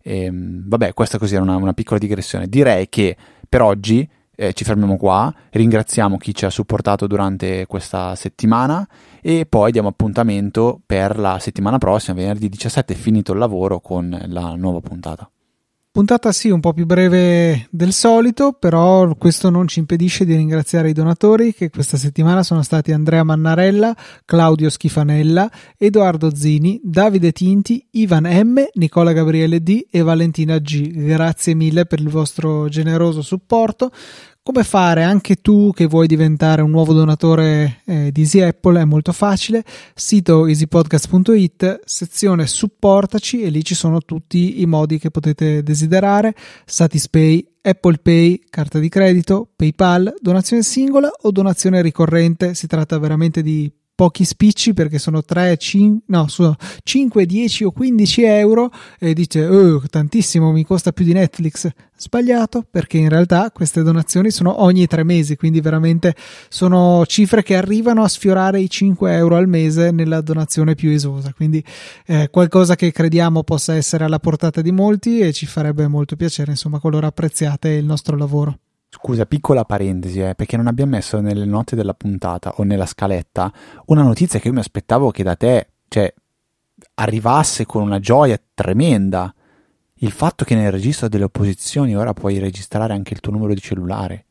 [0.00, 2.46] E, ehm, vabbè, questa così era una, una piccola digressione.
[2.46, 3.16] Direi che
[3.48, 8.86] per oggi eh, ci fermiamo qua, ringraziamo chi ci ha supportato durante questa settimana
[9.20, 14.54] e poi diamo appuntamento per la settimana prossima, venerdì 17, finito il lavoro con la
[14.54, 15.28] nuova puntata.
[15.96, 20.90] Puntata sì, un po' più breve del solito, però questo non ci impedisce di ringraziare
[20.90, 27.82] i donatori che questa settimana sono stati Andrea Mannarella, Claudio Schifanella, Edoardo Zini, Davide Tinti,
[27.92, 30.90] Ivan M, Nicola Gabriele D e Valentina G.
[30.90, 33.90] Grazie mille per il vostro generoso supporto
[34.46, 38.84] come fare anche tu che vuoi diventare un nuovo donatore eh, di Easy Apple è
[38.84, 39.64] molto facile.
[39.92, 46.32] Sito easypodcast.it sezione supportaci e lì ci sono tutti i modi che potete desiderare.
[46.64, 52.54] Satispay, Apple Pay, carta di credito, PayPal, donazione singola o donazione ricorrente.
[52.54, 57.72] Si tratta veramente di pochi spicci perché sono 3, 5, no, sono 5, 10 o
[57.72, 61.68] 15 euro e dice oh, tantissimo mi costa più di Netflix.
[61.98, 66.14] Sbagliato perché in realtà queste donazioni sono ogni tre mesi quindi veramente
[66.50, 71.32] sono cifre che arrivano a sfiorare i 5 euro al mese nella donazione più esosa.
[71.32, 71.64] Quindi
[72.06, 76.50] eh, qualcosa che crediamo possa essere alla portata di molti e ci farebbe molto piacere
[76.50, 78.58] insomma qualora apprezziate il nostro lavoro
[78.88, 83.52] Scusa, piccola parentesi, eh, perché non abbiamo messo nelle note della puntata o nella scaletta
[83.86, 86.12] una notizia che io mi aspettavo che da te, cioè,
[86.94, 89.32] arrivasse con una gioia tremenda
[90.00, 93.60] il fatto che nel registro delle opposizioni ora puoi registrare anche il tuo numero di
[93.60, 94.24] cellulare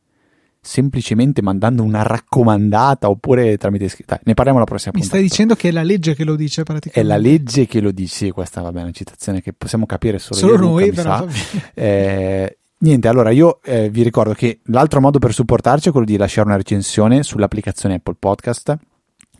[0.66, 4.18] semplicemente mandando una raccomandata oppure tramite scritto.
[4.24, 5.20] Ne parliamo la prossima Mi puntata.
[5.20, 7.00] stai dicendo che è la legge che lo dice praticamente?
[7.00, 10.18] È la legge che lo dice, sì, questa vabbè, è una citazione che possiamo capire
[10.18, 11.08] solo, Solo io noi, mi però.
[11.10, 11.70] va bene.
[11.74, 16.16] Eh, niente, allora io eh, vi ricordo che l'altro modo per supportarci è quello di
[16.16, 18.76] lasciare una recensione sull'applicazione Apple Podcast.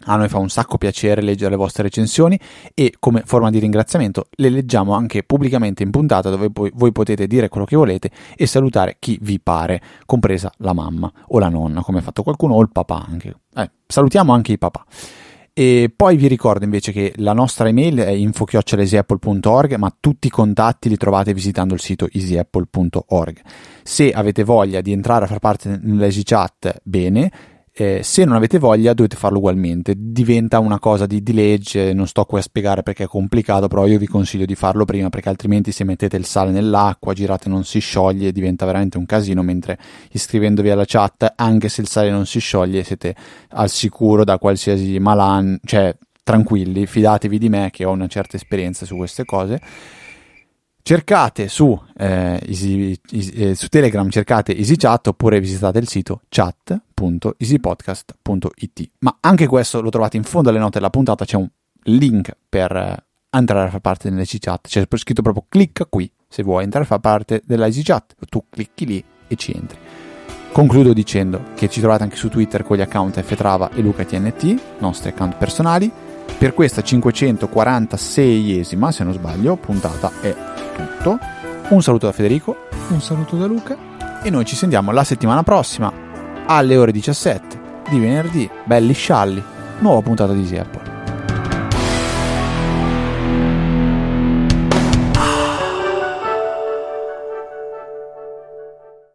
[0.09, 2.39] A noi fa un sacco piacere leggere le vostre recensioni
[2.75, 7.27] e come forma di ringraziamento le leggiamo anche pubblicamente in puntata dove poi voi potete
[7.27, 11.83] dire quello che volete e salutare chi vi pare, compresa la mamma o la nonna,
[11.83, 13.35] come ha fatto qualcuno, o il papà anche.
[13.55, 14.85] Eh, salutiamo anche i papà.
[15.59, 20.91] E poi vi ricordo invece che la nostra email è info-easyapple.org, ma tutti i contatti
[20.91, 23.41] li trovate visitando il sito easyapple.org.
[23.83, 27.31] Se avete voglia di entrare a far parte nell'Easy Chat, bene.
[27.79, 32.07] Eh, se non avete voglia dovete farlo ugualmente, diventa una cosa di, di legge, non
[32.07, 35.29] sto qui a spiegare perché è complicato, però io vi consiglio di farlo prima perché
[35.29, 39.79] altrimenti se mettete il sale nell'acqua, girate non si scioglie, diventa veramente un casino, mentre
[40.13, 43.15] iscrivendovi alla chat, anche se il sale non si scioglie, siete
[43.51, 48.87] al sicuro da qualsiasi malan, cioè tranquilli, fidatevi di me che ho una certa esperienza
[48.87, 49.61] su queste cose.
[50.87, 58.91] Cercate su, eh, Easy- Easy- eh, su Telegram, cercate EasyChat oppure visitate il sito chat.easypodcast.it.
[59.01, 61.49] Ma anche questo lo trovate in fondo alle note della puntata, c'è un
[61.87, 64.69] link per eh, entrare a far parte dell'EasyChat.
[64.69, 68.15] C'è scritto proprio clicca qui se vuoi entrare a far parte della EasyChat.
[68.29, 69.79] Tu clicchi lì e ci entri.
[70.53, 75.09] Concludo dicendo che ci trovate anche su Twitter con gli account ftrava e lucatnt, nostri
[75.09, 75.91] account personali.
[76.39, 80.35] Per questa 546esima, se non sbaglio, puntata è
[80.75, 81.19] tutto.
[81.69, 82.57] Un saluto da Federico
[82.89, 83.77] Un saluto da Luca.
[84.23, 85.93] e noi ci sentiamo la settimana prossima
[86.47, 89.43] alle ore 17 di venerdì, belli scialli,
[89.81, 90.96] nuova puntata di Easy.